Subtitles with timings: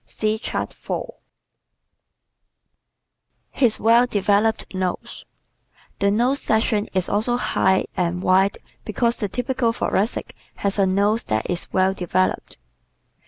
[0.07, 1.13] (See Chart 4)
[3.51, 5.25] His Well Developed Nose¶
[5.99, 11.25] The nose section is also high and wide because the typical Thoracic has a nose
[11.25, 12.57] that is well developed.